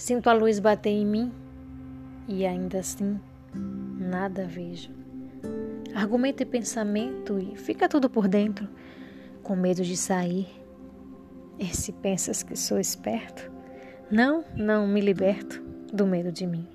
Sinto 0.00 0.30
a 0.30 0.32
luz 0.32 0.58
bater 0.58 0.88
em 0.88 1.04
mim 1.04 1.30
e 2.26 2.46
ainda 2.46 2.78
assim 2.78 3.20
nada 3.54 4.46
vejo. 4.46 4.90
Argumento 5.94 6.42
e 6.42 6.46
pensamento 6.46 7.38
e 7.38 7.54
fica 7.54 7.86
tudo 7.86 8.08
por 8.08 8.26
dentro, 8.26 8.66
com 9.42 9.54
medo 9.54 9.82
de 9.82 9.98
sair. 9.98 10.48
E 11.58 11.66
se 11.66 11.92
pensas 11.92 12.42
que 12.42 12.56
sou 12.56 12.80
esperto, 12.80 13.52
não, 14.10 14.42
não 14.56 14.86
me 14.86 15.02
liberto 15.02 15.62
do 15.92 16.06
medo 16.06 16.32
de 16.32 16.46
mim. 16.46 16.66